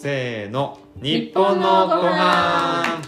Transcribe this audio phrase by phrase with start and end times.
[0.00, 0.78] せーの。
[0.96, 3.02] 日本のご飯。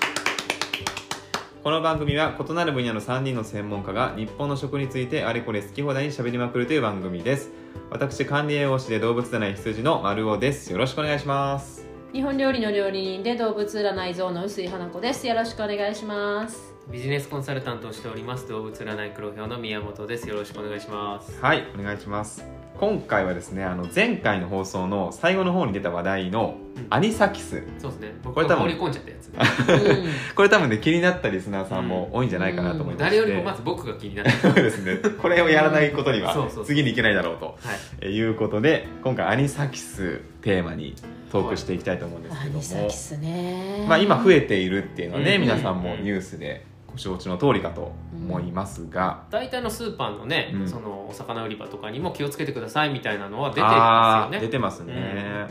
[1.65, 7.51] この番組は異なる分野の3人の専門家が日本の食についてあれこれ好き放題に喋りまくるという番組です。
[7.89, 10.71] 私管理栄養士で動物でない羊の丸尾です。
[10.71, 11.87] よろしくお願いします。
[12.13, 15.27] 日本料理の料理人で動物占い像の臼井花子です。
[15.27, 16.75] よろしくお願いします。
[16.91, 18.47] ビジネスコンサルタントをしております。
[18.49, 20.29] 動物占い黒表の宮本です。
[20.29, 21.41] よろしくお願いします。
[21.41, 26.87] はいお願いします今回はですねあの前回の放送の最後の方に出た話題のうん。
[26.91, 28.15] アニサキス、そうですね。
[28.25, 29.29] 僕これ多分が放り込んじゃったやつ。
[29.71, 30.07] うん。
[30.35, 34.97] これ多分ね気になったリスナーさんも多いんじゃないかなと思いまして、誰よりもまず僕が気になってそうですね。
[35.21, 36.35] これをやらないことには
[36.65, 37.57] 次に行けないだろうと
[38.01, 38.35] はいう。
[38.35, 40.97] ことで今回アニサキステーマに
[41.31, 50.69] トークしていきたいと思うんですアけども、ニサキスねまあ、今増えているっていうのはね、うん皆さんもニュースでご承知の通りかと思いますが、大体のスーパーのね、うん。
[50.69, 54.47] そのお魚売り場とかにも気をつけてくださいみたいなのは出てるんあすよね。
[54.47, 55.47] 出てますね、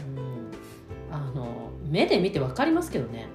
[1.09, 1.15] うん。
[1.15, 3.27] あの目で見てわかりますけどね。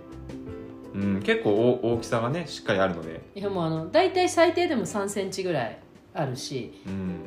[0.95, 1.51] うん結構
[1.83, 5.79] 大大きさがねしっかりあるので、いやもうあの大体最低でも3センチぐらい
[6.15, 7.21] あるし、うん、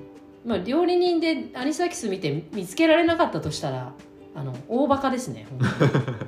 [0.43, 3.93] まあ、料理人でアニサキス見て見つけられなかったとしたら
[4.33, 5.59] あの大バカですね本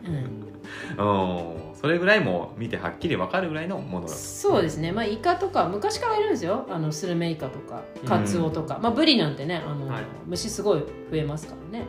[0.04, 0.18] 当に、
[1.00, 1.56] うん。
[1.56, 4.18] うんそれぐらいも見てはっきり分かるぐらいのものだと。
[4.18, 6.68] そうですね、まあ、イカとか昔からいるんですよ。
[6.70, 10.04] あのスルメイカとかカツオとか、まあ、ブリなんてねあの、はい。
[10.28, 10.86] 虫すごい増
[11.18, 11.86] えますからね、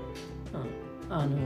[1.08, 1.36] うん、あの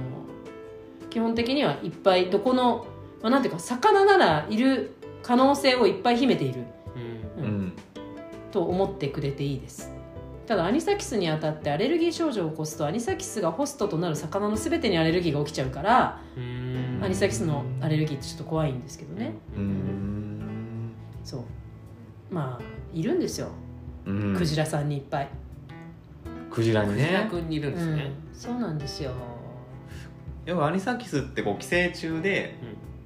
[1.11, 2.86] 基本的にはいっぱいどこの、
[3.20, 6.64] まあ、なんていうか魚ならいる可能性をいっぱい秘めている。
[7.38, 7.44] うん。
[7.44, 7.72] ううんん。
[8.53, 9.92] と思ってくれていいです
[10.47, 17.00] ただアニサキスにあたってアレルギー症状を起こすとアニサキスがホストとなる魚の全てにアレルギーが起きちゃうから、うん。
[17.03, 20.92] アニサキスのアレルギーってちょっと怖いんですけどね、うーん。
[21.25, 21.42] そう。
[22.30, 22.64] まあ
[22.97, 23.48] いるんですよ。
[24.06, 24.36] うん。
[24.36, 25.28] クジラさんにいっぱい、
[26.50, 29.10] クジラにクジラね君にいるんですね、うん、そうなんですよ。
[30.44, 32.56] 要はアニサキスってこう寄生虫で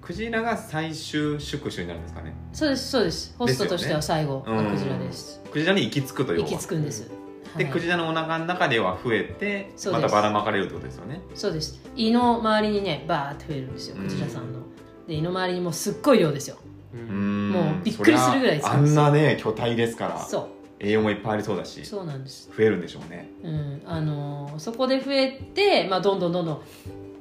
[0.03, 2.35] クジラが最終宿主になるんですかね。
[2.53, 3.35] そうですそうです。
[3.39, 5.41] ホストとしては最後クジラです。
[5.51, 7.11] クジラに行き着くという行き着くんです、
[7.57, 7.73] で、はい。
[7.73, 11.21] クジラのお腹の中では増えてまたばらまかれるってことですよね。
[11.35, 11.81] そうです。
[11.97, 14.61] 胃の周りにねバーって増えるんですよクジラさんの、
[15.09, 16.57] で胃の周りにもうすっごい量ですよ。
[16.95, 17.51] うん。
[17.51, 22.51] もうびっくりするぐらいあんなね巨体ですからそ栄養もいっぱいありそうだしうそうなんです。
[22.57, 23.31] 増えるんでしょうね。
[23.43, 23.83] うん。
[23.85, 26.63] あのーそこで増えて、まあ、どんどんどんどん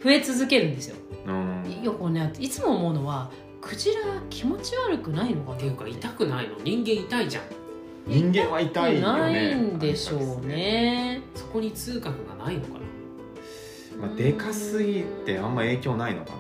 [0.03, 0.95] 増え続けるんですよ。
[1.27, 1.81] うん。
[1.83, 3.29] よくねいつも思うのは
[3.61, 5.55] クジラ気持ち悪くないのかな？
[5.57, 6.55] っていうか痛くないの？
[6.63, 7.43] 人間痛いじゃん
[8.09, 9.21] 人間は痛いよね。
[9.21, 11.21] ないんでしょうね。
[11.35, 12.79] そこに痛覚がないのかな。
[14.07, 16.37] まあ、でかすぎてあんま影響ないのかな。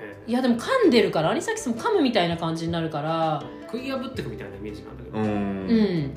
[0.00, 3.42] へいやでも噛んでるからアニサキスも噛むみたいな感じになるから。
[3.42, 5.26] ー食い破ってくみたいなイメージなんだけど、うん。
[5.26, 6.14] うん。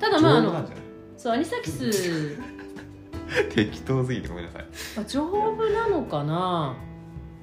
[0.00, 0.84] ただまああの丈夫なんじゃない。
[1.16, 2.38] そうアニサキス。
[3.54, 4.66] 適当すぎてごめんなさい。
[4.98, 6.74] あ丈夫なのかな。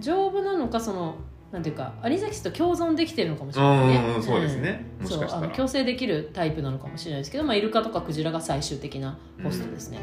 [0.02, 1.16] 丈夫なのかその
[1.56, 3.96] なんていうかアニサキスと共存できてるのかもしれないね。
[3.96, 4.86] うんうんそうですね。
[5.00, 5.06] うん。
[5.06, 5.30] もしかしたら。
[5.30, 10.00] そうあの共生できるタイプなのかもしれないですけど、まあ、イルカとかクジラが最終的なホストですね、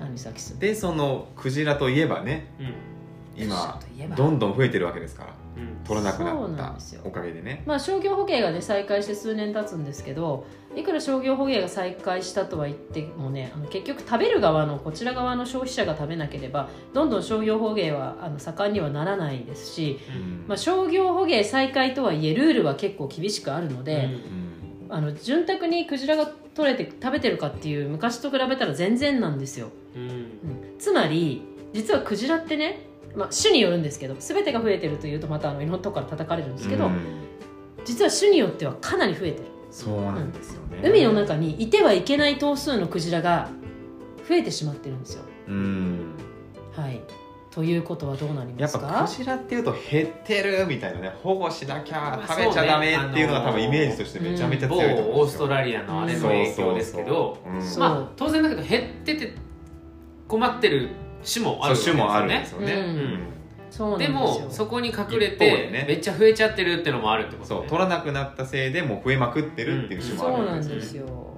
[0.00, 0.56] アニサキス。
[0.60, 3.42] でそのクジラといえばねうん。
[3.42, 3.80] 今
[4.16, 5.30] どんどん増えてるわけですから。
[5.30, 5.43] うん
[5.84, 20.44] 取らなくなっなんですよたおかげでねまあ、商業捕鯨がね再開して数年経つんですけどいくら商業捕鯨が再開したとは言ってもねあの結局食べる側のこちら側の消費者が食べなければどんどん商業捕鯨はあの盛んにはならないですし、うん。
[20.48, 24.44] まあ、商業捕鯨再開とはいえルールは結構厳しくあるので、うん
[24.90, 30.02] あの潤沢にクジラが取れて食べてるかっていう昔と比べたら全然なんですよ、うん。
[30.02, 30.28] うん。
[30.78, 32.78] つまり実はクジラってね、
[33.16, 36.94] まあ、種によるんですけど全てが増えてるというとまたあのいろんなとこから叩かれるんですけど、うん。
[37.84, 39.44] 実は種によってはかなり増えてる。
[39.70, 40.88] そうなんですよね。
[40.88, 43.50] 海の中にいてはいけない頭数のクジラが
[44.28, 45.22] 増えてしまってるんですよ。
[45.48, 46.14] うん。
[46.72, 47.00] はい。
[47.50, 48.88] ということはどうなりやっますか？
[48.88, 57.38] ぱクジラっていうと減ってるみたいなね保護しなきゃまあ食べちゃダメっていうのが多分イメージとしてめちゃめちゃ某強いと思うんオースですよトラリアのあれの影響ですけど
[57.78, 59.34] まあ当然だけど減ってて
[60.26, 60.90] 困ってる
[61.24, 62.80] 種もあるそう種もあるんですよね、うん。
[62.80, 63.34] うん
[63.74, 64.20] そうなんでですよ。
[64.20, 65.84] もそこに隠れてね。
[65.88, 67.60] めっちゃ増えちゃってるってのもあるってことね。
[67.60, 71.06] そう取らなくなったせいでもう増えまくってるっていう種もそうあなんでるんですすよ。
[71.06, 71.34] よ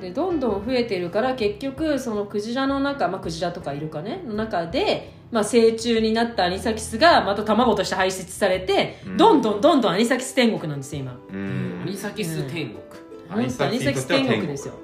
[0.00, 9.16] でどんどん増えてるから結局そのクジラの中、まあ、クジラとかイルカねの中で、まあ、成虫になったアニサキスがまた卵として排出されて、うん。
[9.18, 11.18] どんどんどんどんアニサキス天国なんですよ今。
[11.32, 11.82] うん。
[11.82, 12.80] アニサキス天国、
[13.28, 14.74] アニ本当アニサキス天国ですよ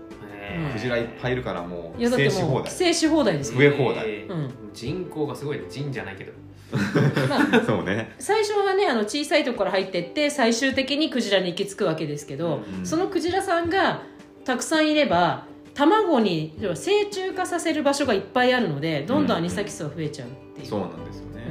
[0.50, 2.64] へークジラいっぱいいるからもういやだってもう寄生し放題。
[2.64, 3.58] 寄生し放題ですよ。
[3.58, 4.04] 増え放題。
[4.06, 4.50] えーうん。
[4.72, 5.64] 人口がすごいね。
[5.68, 6.32] 人じゃないけど。
[6.70, 6.78] ま
[7.58, 8.14] あそうね。
[8.18, 14.02] 最初はねあの小さいところから入ってって最終的にクジラに行き着くわけですけど、うんそのクジラさんが
[14.44, 21.44] たくさんいれば卵に要は成虫化させる場所がいっぱいあるのでどんどんアニサキスは増えちゃうっていう、そうなんですよね、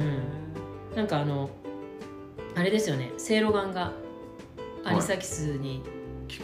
[0.95, 1.49] なんかあの
[2.55, 3.11] あれですよね。
[3.17, 3.91] せいろがんが
[4.83, 5.81] アニサキスに、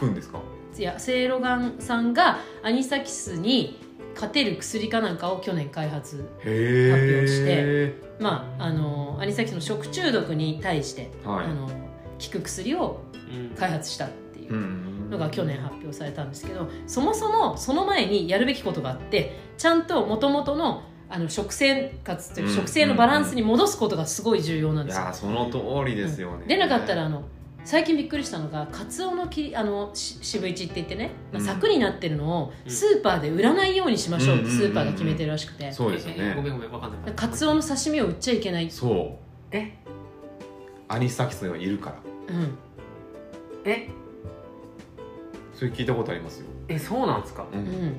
[0.00, 0.38] くんですか？
[0.78, 3.78] い、やせいろがんさんがアニサキスに
[4.14, 11.46] 勝てる薬かなんかを去年開発へ発表しえまああのアニサキスの食中毒に対して、はい。
[11.46, 13.00] あの効く薬を
[13.30, 13.56] うん。
[13.56, 15.10] 開発したっていううん。
[15.10, 22.54] のが去年発表されたんですけどそもそもその前にやるべきことがあってちゃんともともとのあの食生活といううん。
[22.54, 25.02] 食生のバランスに戻すことがすごい重要なんですよ。
[25.02, 25.12] いや。
[25.12, 27.24] その通りですよね、でなかったらあの
[27.64, 32.70] 最近びっくりしたのがカツオのきあのし渋市って言ってね、まあ、うん柵になってるのをうん。
[32.70, 34.50] スーパーで売らないようにしましょうってうん。
[34.50, 36.16] スーパーが決めてるらしくて、そうですよね。
[36.18, 37.12] えごめんごめんわかんない。
[37.16, 39.56] カツオの刺身を売っちゃいけない、そう。
[39.56, 39.78] え？
[40.88, 41.90] アニサキスがいるか
[42.28, 42.34] ら。
[42.36, 42.58] うん、
[43.64, 43.88] え？
[45.54, 47.46] それ聞いたことありますよ、えそうなんですか？
[47.50, 47.64] ううん。
[47.64, 47.96] ん、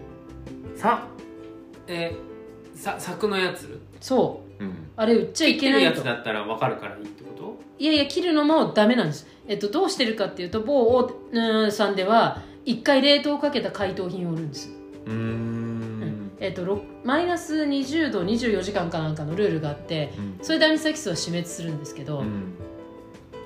[0.75, 1.07] さ
[1.87, 2.15] え
[2.75, 3.81] さ柵のやつ？
[3.99, 4.63] そう。
[4.63, 7.34] うん、あれ売っちゃい切ってるやけないとつだったらわかるからいいってこと？
[7.77, 14.69] いやいや切るのもダメなんです、えっと、どうしてるかっていうと某大手さんでは一回冷凍をかけた解凍品を売るんです、
[15.05, 16.31] うーん。
[16.39, 20.39] えっと、ろマイナス20度24時間かなんかのルールがあってうん。
[20.41, 22.53] それでアニサキスは死滅するんですけど、うん。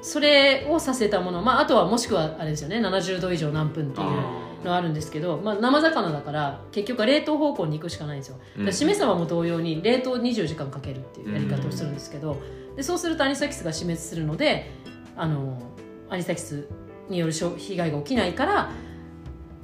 [0.01, 4.07] それをさせたもの、まあ、あとはもしくはあれですよね70度以上何分っていう。
[4.07, 8.37] あのあるんですけど、まあ、生魚だから結局は冷凍方向に行くしかないんですよ。
[8.55, 12.41] だからしめ鯖も同様に冷凍20時間かけるっていうやり方をするんですけど、
[12.75, 14.71] でそうするとアニサキスが死滅するので
[15.15, 15.61] あの
[16.09, 16.67] アニサキス
[17.09, 18.71] による消被害が起きないから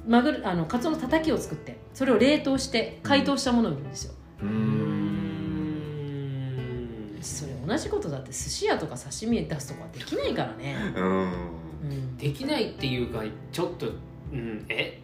[0.06, 4.12] マグルあのカツオのたたきを作ってそれを冷凍して解凍したものを売るんですよ、
[4.42, 4.48] うん。
[7.18, 11.32] んそれ同じことだって寿司屋とか刺身出すとかできないからね、うん。
[11.82, 13.92] うん、できないっていうかちょっと
[14.32, 14.66] うん。
[14.68, 15.00] え？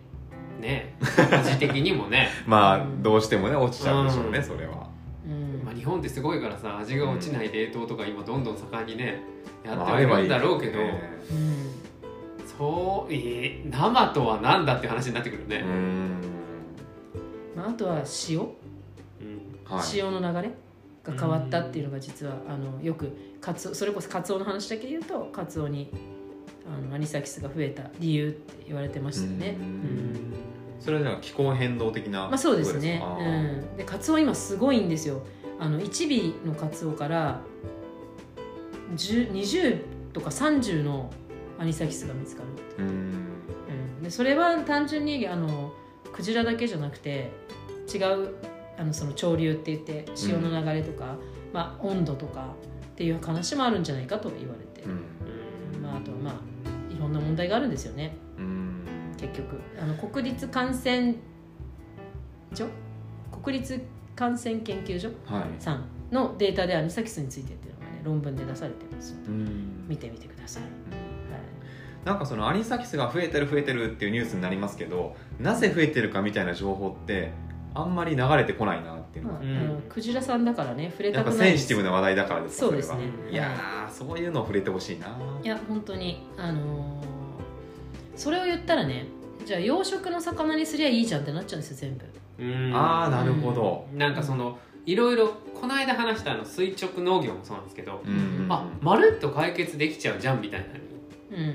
[0.60, 0.94] ね
[1.32, 4.44] 味的にもね、 まあどうしてもね落ちちゃうんでしょうね、うん。
[4.44, 4.88] それは。
[5.26, 5.64] うん。
[5.64, 9.22] まあ、日本ってすごいからさ味が落ちない冷凍とか今どんどん盛んにね
[9.64, 11.02] やまあってはいるんだろうけど、ね。
[11.30, 11.62] うん
[12.58, 15.64] そうえー生とは何だって話になってくるね。
[15.64, 16.20] う、ん。
[17.56, 18.38] まあ、あとは塩？
[18.38, 18.46] うん。
[19.64, 19.82] はい。
[19.82, 20.50] 潮の流れ
[21.02, 23.10] が変わったっていうのが実はあのよく
[23.40, 25.90] カツオそれこそカツオの話だけで言うとカツオに
[26.66, 29.56] あのアニサキスが増えた理由って言われてましたよね。
[29.58, 29.68] ううん。
[29.68, 30.32] ん
[30.82, 33.00] それはなんか気候変動的なまあそうですね。
[33.20, 35.22] うん、でカツオ今すごいんですよ。
[35.60, 37.40] あの1尾のカツオから
[38.96, 39.80] 10 20
[40.12, 41.10] とか30の
[41.58, 42.42] アニサキスが見つか
[42.78, 42.84] る。
[42.84, 42.90] うん。
[42.90, 42.92] う
[44.00, 45.72] ん、でそれは単純にあの
[46.12, 47.30] クジラだけじゃなくて
[47.92, 48.34] 違う
[48.76, 51.16] あのその潮流って言って潮の流れとか、
[51.52, 52.54] まあ、温度とか
[52.92, 55.82] っていう話もあるんじゃないかと言われて、うん。
[55.82, 56.51] まあ、あとはまあ
[57.12, 58.16] んな問題があるんですよね。
[58.36, 58.84] うん。
[59.16, 59.60] 結局。
[59.80, 61.14] あの国立感染
[62.52, 62.66] 所？
[63.30, 63.80] 国立
[64.16, 65.08] 感染研究所？
[65.26, 65.44] はい。
[65.58, 69.14] さんのデータでアニサキスについてっていうのがね論文で出されてるんです
[69.88, 70.72] 見てみてください、はい。
[72.04, 77.32] なんかそのアニサキスが増えてる増えてるっていうニュースになりますけどなぜ増えてるかみたいな情報って
[77.74, 79.32] あんまり流れてこないなっていうの。
[79.32, 79.56] まあ、は、うん。
[79.58, 81.48] あのクジラさんだからね触れやっぱたくない。
[81.50, 83.00] センシティブな話題だからですかそうですね
[83.30, 85.16] いやーそういうのを触れてほしいな。
[85.42, 87.12] いや本当にあのー
[88.16, 89.06] それを言ったらね
[89.46, 92.04] じゃあ養殖の魚にすりゃいいじゃんってなっちゃうんですよ全部。
[92.38, 92.74] うん。
[92.74, 98.52] ああなるほど、なんかそのいろいろこの間話したあの垂直農業もそうなんですけど、うんうんうん。
[98.52, 100.82] あまるっと解決できちゃうじゃんみたいなのに。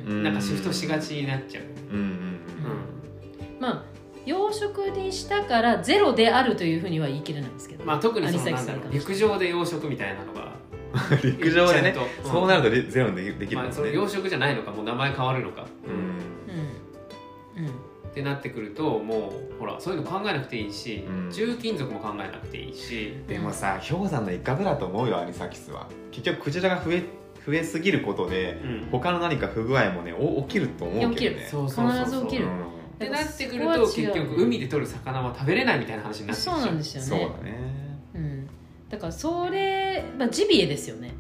[0.10, 2.04] うん、うなんかシフトしがちになっちゃう、うんうん。
[2.04, 3.62] うん。
[3.62, 3.84] まあ
[4.28, 10.52] 養殖にしたからゼロであるというふうには言い切れないんですけど、まあ、特にそのなんだろう陸上で養殖みたいなのが。
[10.94, 12.30] う ん陸上でね ちゃんと。
[12.30, 17.62] そうなるとレゼロにできできるまあ、んですね、その養殖じゃないのかもう名前変わるのか、うん。
[17.62, 17.66] うん。
[17.66, 21.32] うんってなってくるともうほらそういうの考えなくていいし、うん。
[21.32, 25.88] 重金属も考えなくていいし、でもさ氷山の一角だと思うよアニサキスは。
[26.12, 27.04] 結局クジラが増え
[27.46, 28.88] 増えすぎることでうん。
[28.92, 31.16] 他の何か不具合もねお起きると思うけどね。
[31.16, 31.48] 起きる。
[31.48, 32.06] そうそうそうそう。
[32.06, 32.46] 必ず起きる。
[32.46, 37.08] うんってなってくると結局海で取る魚は食べれないみたいな話になってそうなんですよね。
[37.08, 37.58] そうだね。
[38.16, 38.50] うん、
[38.90, 41.14] だからそれ、まあ、ジビエですよね。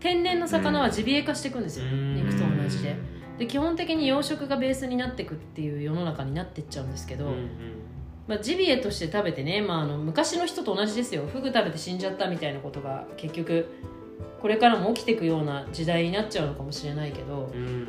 [0.00, 2.16] 天然の魚はジビエ化していくんですよ、うん。
[2.16, 2.96] 肉と同じで。
[3.38, 7.48] で基本的に養殖がベースになっていくっていう世の中になってっちゃうんですけど、うんうん。
[8.26, 11.26] まあ、ジビエとして食べてね、まあ、あの昔の人と同じですよ。
[11.26, 13.66] フグ食べて死んじゃったみたいなことが結局
[14.40, 17.88] これからも起きていくような時代になっちゃうのかもしれないけどうん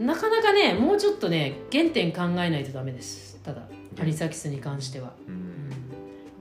[0.00, 3.38] なかなかねもうちょっとね原点考えないとダメです。
[3.44, 3.62] ただ
[4.00, 5.12] アニサキスに関しては。
[5.28, 5.46] うん。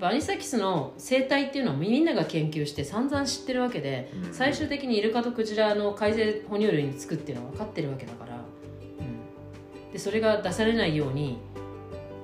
[0.01, 4.33] アニサキスの生態っていうのをみんなが研究して散々知ってるわけでうん。
[4.33, 11.37] 最終的にイルカとクジラの海生哺乳類につくっていうのは分かってるわけだから、うん、でそれが出されないように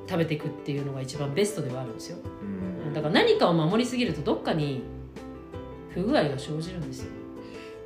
[0.07, 2.17] 食べていくっていうのが一番ベストではあるんですよ。
[2.87, 2.93] うん。
[2.93, 4.83] だから何かを守りすぎるとどっかに
[5.89, 7.11] 不具合が生じるんですよ。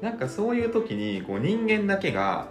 [0.04, 2.48] なんかそういう時にこう人間だけが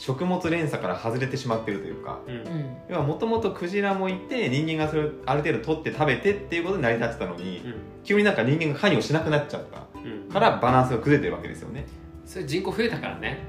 [0.00, 2.20] 食物連鎖から外れてしまってるというか。
[2.26, 2.34] うん。
[2.34, 2.76] うん。
[2.88, 7.62] 要はもともとクジラもいて人間がそれをある程度取って食べてっていうことに成り立ってたのに
[8.02, 9.82] 急になんか人間が関与しなくなっちゃった。
[10.02, 10.12] うん。
[10.12, 11.84] うんからバランスが崩れてるわけですよね。
[12.24, 13.40] それ人口増えたからね。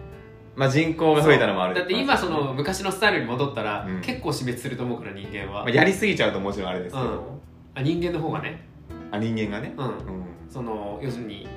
[0.57, 1.75] まあ人口が増えたのもある。
[1.75, 4.01] だって今その昔のスタイルに戻ったら、うん。
[4.01, 7.19] 結構死滅すると思うから人間は、まあ、やりすぎちゃうともちろんあれですけど、うん。
[7.75, 8.67] あ人間の方がね、
[9.09, 9.73] あ人間がね。
[9.77, 9.93] うん、うん。
[10.49, 11.47] その要するに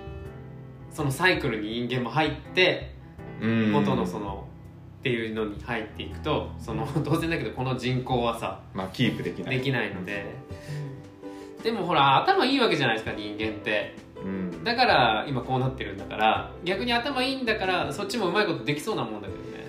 [0.93, 2.95] そのサイクルに人間も入って
[3.41, 3.73] うん。
[3.73, 4.47] 元のその、
[5.05, 9.59] っていうのに入っていくとその当然だけどこの人口はさまあキープできない。
[9.59, 10.35] できないので。
[11.63, 13.95] でもほら頭いいわけじゃないですか人間って。
[14.25, 14.65] うん。
[14.65, 19.67] だから今こうなってるんだから逆に頭いいんだからそっちもうまいことできそうなもんだけどね。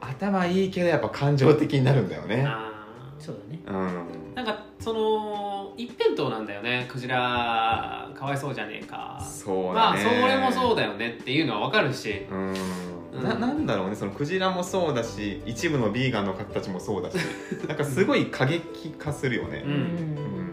[0.00, 2.44] 頭いいけどやっぱ感情的になるんだよね。
[2.46, 2.86] あ
[3.18, 3.60] そうだね。
[3.66, 3.74] うん。
[3.74, 6.86] ーなんかその一辺倒なんだよね。
[6.88, 9.20] クジラかわいそうじゃねえか。
[9.20, 12.24] そうまあだねそれもそうだよねっていうのは分かるし。
[12.30, 17.16] うんうんななんだろうねそのクジラもそうだし一部のビーガンの方たちもそうだし。
[17.66, 19.62] なんかすごい過激化するよね。
[19.64, 19.72] う、ん。
[19.72, 20.50] うん。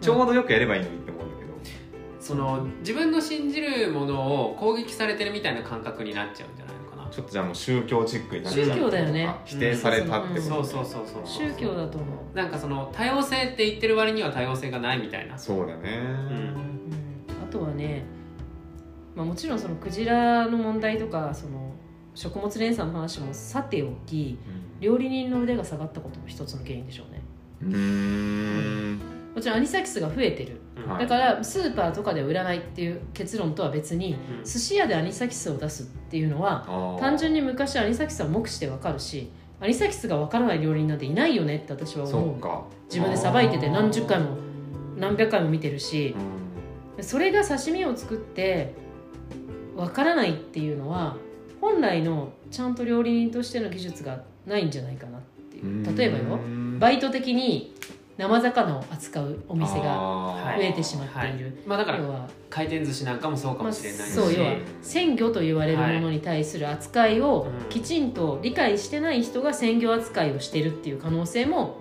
[0.00, 1.52] ちょうどよくやればいいのにって思うんだけど。
[2.20, 7.10] その自分の信じるものを攻撃されてるみたいな感覚になっちゃうんじゃないのかな。
[7.10, 9.28] ちょっとじゃあもう宗教チックになっちゃう宗教だよね。
[9.44, 12.36] 否定されたってこと、そうそうそうそう宗教だと思う。
[12.36, 15.38] なんかその多様性って言ってる割には多様性がないみたいな。
[15.38, 16.00] そうだね、ん。
[16.00, 16.56] うん。
[17.48, 18.04] あとはね、
[19.14, 21.63] まあ、もちろんそのクジラの問題とかその
[22.14, 24.38] 食物連鎖の話もさておき
[24.80, 27.22] 料理人の腕が下がったことも一つの原因でしょうね。
[27.62, 29.00] うん。
[29.34, 30.60] もちろんアニサキスが増えてる。
[30.76, 30.90] うん。
[30.90, 34.44] はいだからスーパーとかでは売らないっていう結論とは別にうん。
[34.44, 39.30] 寿司屋でアニサキスを出すっていうのは単純に昔アニサキスは目視でわかるし
[39.60, 42.84] アニサキスがわからない料理人なんていないよねって私は思う。
[42.86, 44.36] 自分でさばいてて何十回も
[44.96, 46.14] 何百回も見てるし
[46.96, 47.04] うん。
[47.04, 48.74] それが刺身を作って
[49.76, 51.16] わからないっていうのは
[51.64, 55.96] 本来のちゃんと料理人としての技術がないんじゃないかなっていう。
[55.96, 57.74] 例えばようんバイト的に
[58.18, 61.54] 生魚を扱うお店が増えてしまっている、はい。
[61.66, 67.68] まあだから要は、回転寿司なんかもそうかまあ、もしれないし、そう要は鮮魚と言われるものに対する扱いをうん。
[67.70, 71.80] きちんと理解してない人が鮮魚扱いをしてるっていう可能性も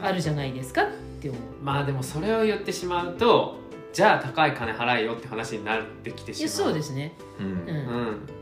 [0.00, 0.86] あるじゃないですかっ
[1.20, 1.42] て思う。
[1.62, 3.56] まあでもそれを言ってしまうと
[3.92, 6.48] じゃあ高い金払えよって話になってきてしまう。
[6.48, 7.46] そうですね、うん。
[7.46, 7.52] うん。
[7.52, 7.52] う
[8.10, 8.37] ん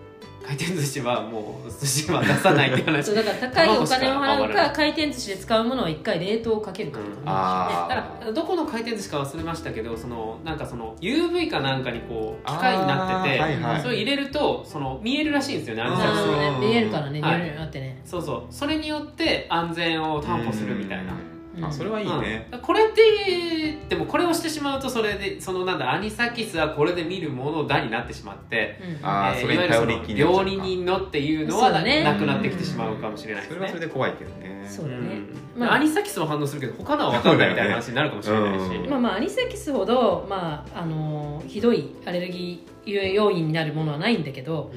[0.46, 3.06] 回転寿司はもう寿司は出さないって話。
[3.06, 13.82] そうだから高いお金を払うか回転寿司で使うものは一回冷凍をかけるかとかね、あだからどこの回転寿司か忘れましたけどそのなんかその UV かなんかにこう機械になってて、はいはい。
[13.82, 16.30] それ入れるとその見えるらしいんですよねアニサキスうん。
[16.30, 17.38] があーね見えるからね、はい。
[17.38, 18.44] 見えるようになってね、そうそう。
[18.50, 21.12] それによって安全を担保するみたいな。
[21.12, 22.60] うんあそれはいいね、うん。
[22.60, 28.90] これってでもこれをしてしまうとそれでそのなんだアニサキスはこれで見るものだになってしまって、うん。
[28.90, 32.04] えーあーそれにいわゆる料理人のっていうのはな,、そうね。
[32.04, 33.56] なくなってきてしまうかもしれないですね。
[33.56, 34.66] それはそれで怖いけどね。
[34.68, 35.26] そうだねん。
[35.56, 38.88] まあアニサキスは反応するけど他のは分かんないみたいな話になるかもしれないし、そうだよね。
[38.88, 44.72] まあまあアニサキスほど、まああのーひどいアレルギー要因になるものはないんだけど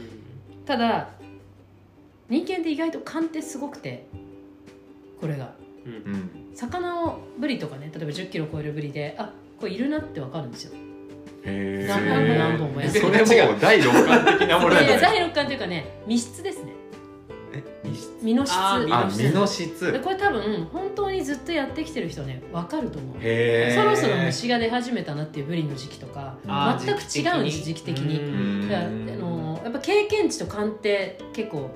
[0.65, 1.09] ただ
[2.29, 4.05] 人間って意外と勘ってすごくて
[5.19, 5.53] これが。
[5.85, 6.13] うんうん。
[6.13, 10.73] うん魚をブリとかね例えば1 0キロ超えるブリであこれいるなってわかるんですよ。
[11.43, 14.99] へ何本も何本もやってそれもう第六感的なものだね。
[15.01, 16.73] 第六感というかね身質ですね。
[17.53, 23.15] え身質身の質あ身ので質これ多分本当にずっとやってきてる人はね分かると思う。
[23.15, 28.19] そろそろ虫が出始めたなっていうブリの時期とか全く違うんです時期的に。
[28.19, 28.69] うん。
[28.69, 31.69] だからあのやっぱ経験値と勘って結構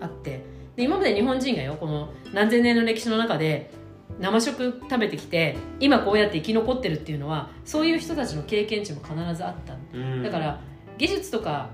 [0.00, 0.56] あって。
[0.76, 3.70] で今まで日本人がよこの何千年の歴史の中で
[4.18, 9.76] 生食食べてきて今こうやって生き残ってるっていうのはそういう人たちの経験値も必ずあった。
[9.92, 10.22] うん。
[10.22, 10.60] だから
[10.98, 11.68] 技術とか、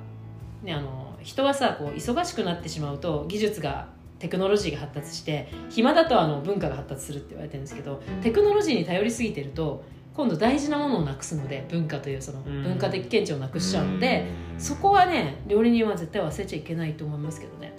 [0.62, 9.84] ね、あの人はさこう忙しくなってしまうと技術がテクノロジーが発達して暇だとあの文化が発達するって言われてるんですけどテクノロジーに頼りすぎてると
[10.14, 12.62] 今度大事なものをなくすので文化というそのうん。
[12.62, 14.26] 文化的見地をなくしちゃうので、
[14.58, 17.72] そこはね料理人は絶対忘れちゃいけないと思いますけどね。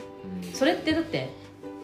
[0.53, 1.29] それってだって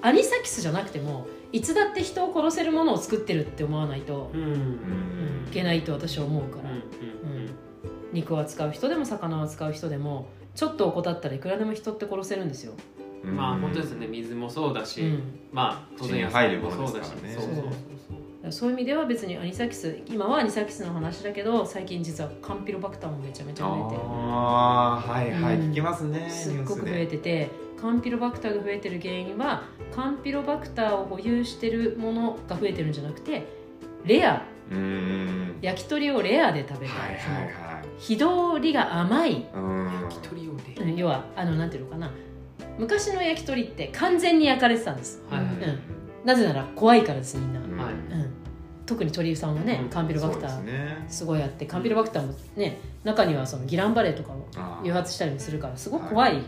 [0.01, 4.31] アニサキスじゃなくてもいつだって人を殺せるものを作ってるって思わないと、
[5.49, 6.69] いけないと私は思うから、
[8.13, 12.49] 肉を扱う人でも魚を扱う人でもちょっと怠ったらいくらでも人って殺せるん。
[12.49, 12.73] ですよ、
[13.23, 15.01] まあ本当ですね水もそうだし、
[15.51, 17.65] まあ当然野菜もそうだしねそうそうそう
[18.51, 25.71] そういう意味では別にアニサキス今はアニサキスの話だけど最近実はカンピロバクターもめちゃめちゃ増えてああはいはい、うん。
[25.71, 27.49] 聞きますねすっごく増えてて
[27.81, 29.63] カンピロバクターが増えてる原因は
[29.95, 33.45] カンピロバクターを保有してるものが増えてるんじゃなくて
[34.05, 34.43] レア。
[34.71, 35.55] うーん。
[35.61, 38.25] 焼き鳥をレアで食べる、はいはい火通
[38.61, 40.01] りが甘い、うん。
[40.03, 40.95] 焼き鳥をで、うん。
[40.95, 42.11] 要はあのなんていうのかな。
[42.77, 45.21] 昔の焼き鳥って完全に焼かれてたんです。
[45.29, 45.53] はいはい。
[45.53, 45.79] うん。
[46.23, 47.77] なぜなら怖いからですみんな、うん。
[47.77, 48.33] はいうん、
[48.89, 51.05] 特に鳥居さんはね、うんカンピロバクターですね。
[51.07, 54.47] すごいあってカンピロバクターもね中にはそのギランバレーとかを
[54.83, 56.41] 誘発したりもするからすごく怖い、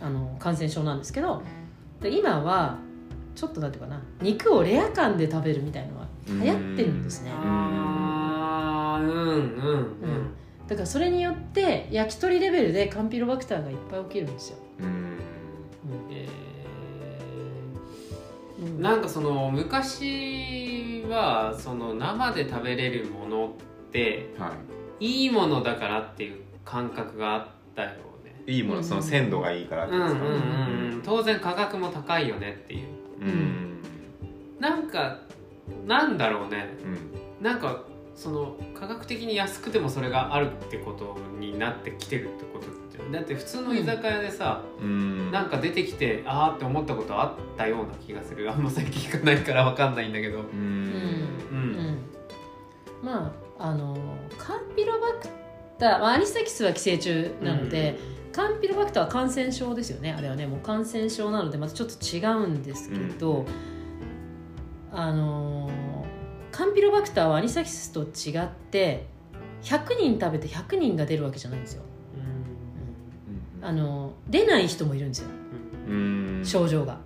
[0.00, 1.42] あの感染症なんですけど
[2.00, 2.78] で今は
[3.34, 10.34] ちょっとなんていうかな肉をレア感で食べるみたいのは流行ってるんですね、あーうんうんうん。
[10.66, 15.18] だからそれによって焼き鳥レベルでカンピロバクターがいっぱい起きるんですよ、うん。
[16.10, 16.26] え
[18.58, 18.66] うん。
[18.78, 24.52] ーなんかその昔はその生で食べれるものっては
[25.00, 25.26] い。
[25.26, 27.90] いものだからっていう感覚があったよ
[28.24, 28.42] ね。
[28.46, 30.04] いいものその鮮度がいいからですか？
[30.06, 31.02] うんうんうんうん。
[31.04, 32.88] 当然価格も高いよねっていう。
[33.20, 33.80] うん。
[34.60, 35.18] なんか
[35.86, 36.68] なんだろうね。
[37.40, 37.44] うん。
[37.44, 37.82] なんか
[38.14, 42.66] その価格的に安くてもそれがあるってことになってきてるってこと
[43.12, 45.30] だって普通の居酒屋でさ、うん。
[45.30, 48.50] なんか出てきてあーって思ったことあったような気がする。
[48.50, 50.38] あんま最近聞かないからわかんないんだけど。
[50.38, 50.48] ううん。
[50.48, 51.58] うん。
[51.58, 51.98] うん。
[53.02, 53.96] まああの
[54.38, 55.28] カンピロバク
[55.78, 57.98] ター、まあ、アニサキスは寄生虫なので、
[58.32, 60.12] カンピロバクターは感染症ですよね。
[60.12, 63.46] あれはねもう感染症なのでまたちょっと違うんですけど、
[64.92, 65.70] あの
[66.50, 69.06] カンピロバクターはアニサキスと違って
[69.62, 71.82] 100人食べて100人が出るわけじゃないんですよ
[73.64, 75.28] あの出ない人もいるんですよ。
[75.88, 76.42] うん。
[76.44, 76.98] 症状が。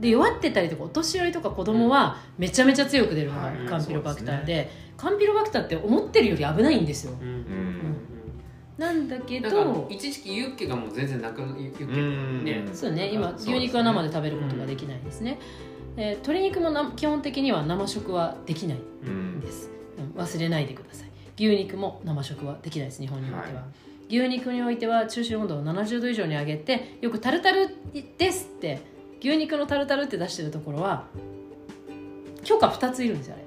[0.00, 7.12] で弱ってたりとかお年寄りとか子供はめちゃめちゃ強く出るのがはいカンピロバクターそうで,、カンピロバクターって思ってるより危ないんですよ。
[7.20, 7.28] うん。
[7.28, 7.34] うん。
[7.34, 7.84] うん
[8.76, 12.44] なんだけど一時期ユッケがもう全然なくユッケうん。
[12.44, 12.64] ね。
[12.72, 13.08] そうね。
[13.12, 15.38] 今牛肉は生で食べることができないですね、
[15.94, 20.20] で鶏肉もな基本的には生食はできないうんんです、うん。
[20.20, 21.10] 忘れないでください。
[21.36, 23.66] 牛肉も生食はできないです日本においては、は
[24.08, 27.74] 牛肉においては中心温度を70度以上に上げてよくタルタル
[28.18, 28.80] ですって
[29.20, 31.06] 牛肉のタルタルって出してるところは
[32.44, 33.38] 許可2ついるんですよあ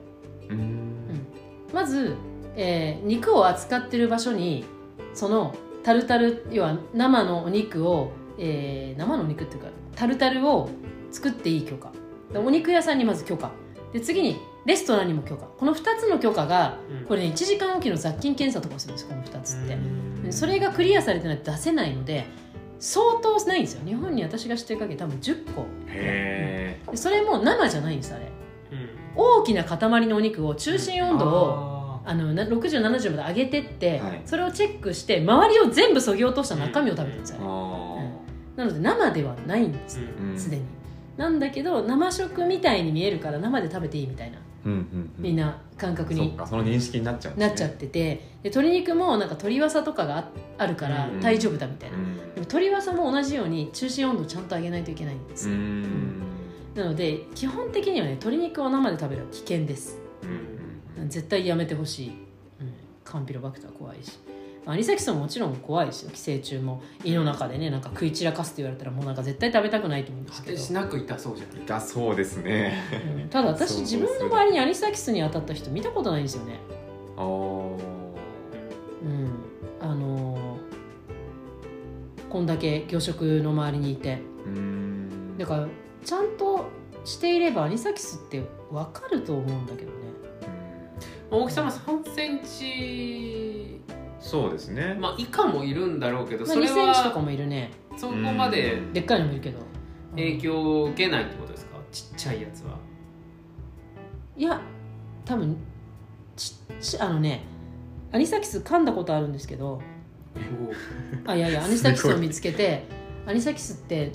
[0.50, 0.56] れ。
[0.56, 1.28] うん。
[1.74, 2.16] まず、
[2.56, 4.66] えー肉を扱ってる場所に
[5.14, 10.70] そのタルタル要は生のお肉を、えー生のお肉っていうかタルタルを
[11.12, 11.92] 作っていい許可。
[12.34, 13.52] でお肉屋さんにまず許可。
[13.94, 14.38] で次に
[14.68, 15.46] レストランにも許可。
[15.46, 16.78] この2つの許可が
[17.08, 19.78] これね1時間おきの雑菌検査とかをするんですこの2つって、
[20.24, 22.26] でそれがクリアされてないと出せないので
[22.78, 23.86] 相当ないんですよ。
[23.86, 25.66] 日本に私が知ってる限り多分10個。
[25.88, 28.26] へでそれも生じゃないんですあれ。
[28.26, 28.90] うん。
[29.16, 34.22] 大きな塊のお肉を中心温度をああのな6070まで上げてって、はい。
[34.26, 37.44] それをチェックして周りを全部そぎ落とした中身を食べてるんですよ、ー。
[37.44, 40.38] あなので生ではないんですーうん。
[40.38, 40.64] すでに。
[41.16, 44.38] なんだけど生食みたいに見えるから生で食べていいみたいな。
[44.38, 44.47] うんうん
[45.18, 46.32] みんな感覚に。
[46.32, 47.48] かその認識になっちゃうね。
[47.48, 48.16] なっちゃってて。
[48.44, 52.18] で鶏肉もなんか鶏わさとかがああるからうん大丈夫だみたいな、うん。
[52.18, 56.20] でも鶏わさも同じように中心温度をちゃんと上げないといけないんですうよ、ん。
[56.76, 59.98] なので基本的にはね鶏肉を生で食べるのは危険です。
[60.24, 61.10] うん。
[61.10, 62.16] 絶対やめてほしい、うん、
[63.04, 64.20] カンピロバクター怖いし
[64.68, 66.82] アニサキスももちろん怖いですよ寄生虫も。
[67.04, 72.78] 胃の中でねなんか食い散らかすって言われたらもうなんか絶対食べたくないと思うんですけど、しなく痛そうじゃないだそうですね。
[73.24, 73.30] うん。
[73.30, 76.60] ただ私そう自分の周りにアニサキスに当たった人見たことないんですよね。
[77.16, 77.24] あー。
[77.24, 79.30] うん。
[79.80, 80.38] あのー
[82.30, 84.20] こんだけ魚食の周りにいて。
[84.46, 85.38] うん。
[85.38, 85.68] だから
[86.04, 86.66] ちゃんと
[87.06, 89.98] していればアニサキスって分かると思うんだけどね。
[91.32, 93.47] 大きさも3センチ
[94.28, 94.98] そうですね。
[95.00, 97.72] まあ以下もいるんだろうけどまあ、それ2センチとかはもいるね。
[97.96, 98.94] そこまでうん。
[98.94, 99.60] でっかいのもいるけど。
[100.12, 101.78] 影響を受けないってことですか？
[101.92, 102.78] ちっちゃいやつは。
[104.36, 104.60] いや
[105.24, 105.56] 多分
[106.36, 107.44] ちっちあのね
[108.12, 109.82] アニサキス噛んだことあるんですけど。
[111.26, 112.86] あいやいやアニサキスを見つけて
[113.26, 114.12] アニサキスって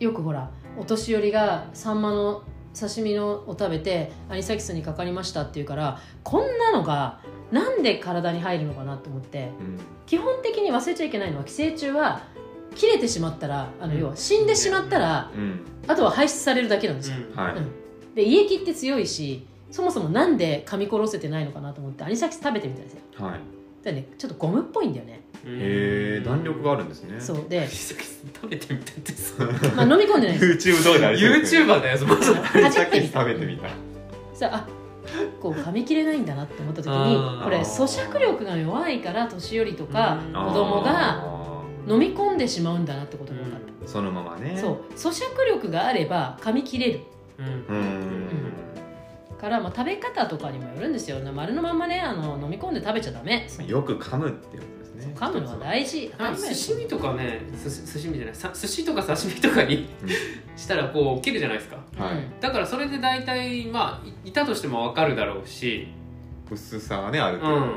[0.00, 2.42] よくほらお年寄りがサンマの
[2.78, 7.20] 刺身のを食べてアニサキスにかかりましたっていうからこんなのが
[7.54, 9.78] なんで体に入るのかなと思ってうん。
[10.06, 12.22] 基本的に忘れちゃいけないのは寄生虫は
[12.74, 14.00] 切れてしまったらあのうん。
[14.00, 15.60] 要は死んでしまったらうん。
[15.86, 17.36] あとは排出されるだけなんですよ、うん。
[17.36, 17.56] はい。
[17.56, 18.14] うん。
[18.14, 23.00] で胃液って強いしそもそもなんで噛み殺せてないのかなと思ってアニサキス食べてみたんですよ。
[23.16, 23.40] はい。
[23.84, 25.20] だねちょっとゴムっぽいんだよね。
[25.46, 27.20] へえ弾力があるんですね。
[27.20, 27.44] そう。
[27.48, 29.44] で、食べてみたってさ
[29.76, 33.68] まあ、飲み込んでないです YouTube 動画 YouTuber だよまずアニサキス食べてみた。
[34.34, 34.83] さあ
[35.44, 40.32] 個を噛み切れないんだなって思った時にこれ咀嚼力が弱いから年寄りとかうん。
[40.32, 44.52] 子供があ飲み込んでしまうんだなってことが分かっーそのままね。
[44.54, 44.92] た、そう。
[44.94, 47.00] 咀嚼力があれば噛み切れる。
[47.38, 47.46] うん。
[47.46, 48.28] うん。
[49.38, 51.18] から、まあ、食べ方とかにもよるんですよ。
[51.34, 53.46] 丸のまんまねあの飲み込んで食べちゃダメ。
[53.66, 54.62] よく噛むっていう
[54.94, 55.12] ね。
[55.14, 56.08] 噛むのは大事。
[56.12, 58.30] 当たなんかり前寿司とかねす寿司じゃな。
[58.32, 60.08] いさ寿司とか刺身とかにうん。
[60.56, 61.76] したらこう切るじゃないですか。
[61.96, 62.14] はい。
[62.14, 65.88] うんだからそれで大体まあいいたとしても分かるだろうし。
[66.50, 67.72] 薄さはねある程度、うん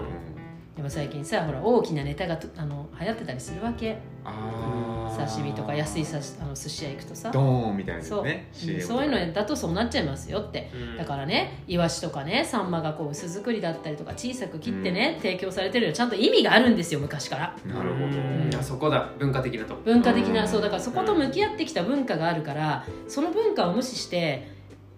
[0.78, 3.98] でも最近さほら大きなネタがとあの流行ってたりするわけ。
[4.24, 7.32] 刺身とか安い刺しあの寿司屋行くとさ。
[7.32, 8.48] ドーンみたいなそう,、ね。
[8.54, 10.70] うん CM そういうのだとそうなっちゃいますよって。
[10.76, 10.98] うん。
[10.98, 17.56] だからねイワシとかねサンマがこう薄作りだったりとか小さく切ってね、提供されてるのちゃんと意味があるんですよ昔から。
[17.66, 18.06] なるほど。
[18.06, 18.52] うん。
[18.56, 19.10] あそこだ。
[19.18, 19.74] 文化的なと。
[19.74, 24.52] こ文化的な、うんそうだからそこと向き合ってきた文化があるからその文化を無視して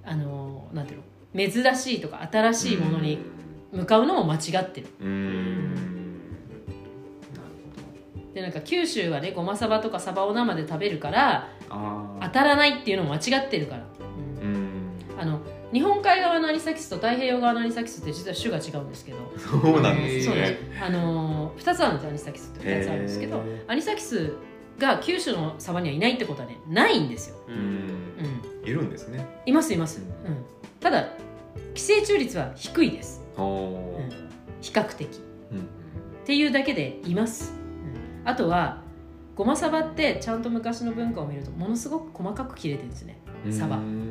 [0.03, 3.19] あのなんていうの珍しいとか新しいものに
[3.71, 4.87] 向かうのも間違ってる。
[8.33, 13.85] でなんか九州はねごまさばとかサバを生で食べるからあ当たらないっていうのも間違ってるから、
[14.41, 14.91] うん。
[15.19, 15.41] あの
[15.73, 19.17] 日本海側のアニサキスと太平洋側のアニサキスって実は種が違うんですけど。
[19.37, 20.41] そうなんですそうね。
[20.41, 24.33] ですあの2つあるんですアニサキスって2つあるんですけどへアニサキス
[24.77, 27.55] が九州のサバにはいないってことはねないんですよ、うん。
[27.55, 27.59] ん
[28.61, 29.25] うん、いるんですね。
[29.45, 30.45] いますいます、うん、
[30.79, 31.09] ただ
[31.73, 34.29] 寄生虫率は低いですうん。
[34.61, 35.05] 比較的。
[35.05, 35.09] っ
[35.51, 35.67] うん。
[36.25, 37.53] ていうだけでいます、
[38.23, 38.83] うん、あとは
[39.35, 43.77] ごまサバってちゃんと昔の文化を見るとものすごく細かく切れてるんですね、うんサバ。
[43.77, 44.08] うーんうん、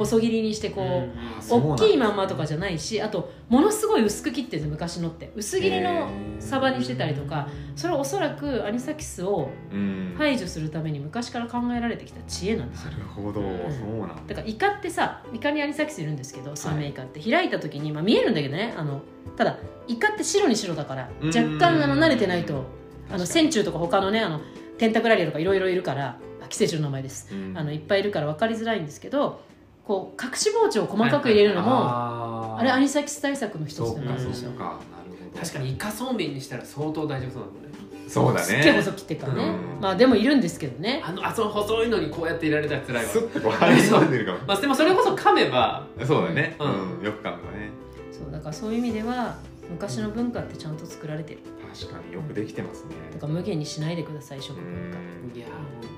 [0.00, 1.08] 細切りにしてこ
[1.50, 5.30] う、大きいまんまとかじゃないしあとものすごい薄く切ってるんです昔のって。
[5.36, 6.08] 薄切りの
[6.38, 10.14] サバにしてたりとかそれはおそらくアニサキスをうん。
[10.16, 12.92] 排除するために昔から考えられてきた知恵なんですよ。
[12.92, 14.22] なるほど、んそうなんだ。
[14.26, 19.02] だからイカってさイカにアニサキスいるんですけどスルメイカって開いた時に、まあ、見えるんだけどねあの
[19.36, 21.28] ただイカって白に白だからうん。
[21.28, 24.40] 若干あの慣れてないとあの確かに線虫とか他のねあの
[24.78, 27.28] テンタクラリアとかいろいろいるからあ寄生虫の名前です。
[27.32, 27.58] うん。
[27.58, 29.42] あのいっぱいいるから分かりづらいんですけど
[29.90, 34.50] こう隠し包丁を細かく入れるのも、あれアニサキス対策の一つそうかなんですよ。
[34.50, 35.40] そうかなるほど。
[35.40, 37.70] 確かにイカそうめんにしたら相当大丈夫そうだもんね。
[38.06, 39.80] そうだすっげえね細く切ってるからね、うん。
[39.80, 41.02] まあでもいるんですけどね。
[41.04, 43.10] あのあその細いのにこうやっていられたら辛いわ。
[43.10, 44.38] スッてこう入り込んでるかも。
[44.46, 45.84] まあでもそれこそ噛めば。
[46.06, 47.00] そうだね、ううん。
[47.00, 47.70] ん、よく噛むだね。
[48.12, 51.40] そうだからそういう意味では昔の文化ってちゃんと作られてる。
[51.76, 52.90] 確かによくできてますね。
[53.12, 54.98] だから無限にしないでください食う文化。
[55.34, 55.36] ん。
[55.36, 55.48] いや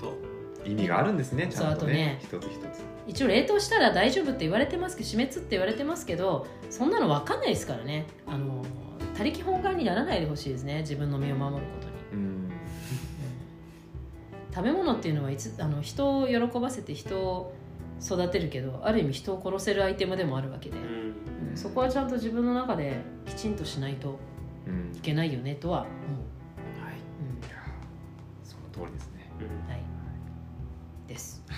[0.00, 0.12] 本
[0.64, 2.20] 意味があるんですねちゃんとね。
[2.30, 2.92] と一つ一つ。
[3.06, 8.06] 一応冷凍したら大丈夫って言われてますけど死滅って言われてますけどそんなの分かんないですからね。
[8.26, 8.64] あの
[9.16, 12.18] 他力本願にならないでほしいですね自分の身を守ることに、うん。
[12.18, 12.50] うん。
[14.54, 17.54] 食べ物っていうのはいつあの人を喜ばせて人を
[18.00, 20.94] 育てるけどある意味人を殺せるアイテムでもあるわけで、当うん。
[20.94, 22.96] うんそこはちゃんと自分の中で
[23.26, 24.18] きちんとしないと
[24.66, 25.92] うんいけないよねとは思う、
[26.82, 26.94] はい。
[26.94, 27.40] うん。
[28.42, 29.11] その通りです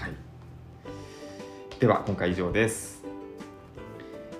[0.05, 0.13] はい。
[1.81, 3.03] では今回以上です。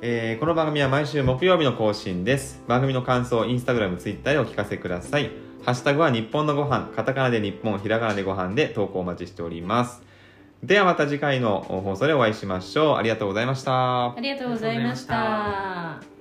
[0.03, 2.63] えーこの番組は毎週木曜日の更新です。
[2.69, 5.31] 番組の感想インスタグラムツイッターでお聞かせください。
[5.65, 10.03] ハッシュタグは日本のご飯カタカナで日本ひらがなでご飯で投稿お待ちしております。
[10.63, 12.97] ではまた次回の放送でお会いしましょう。
[12.97, 14.13] ありがとうございました。
[14.13, 16.14] ありがとうございました。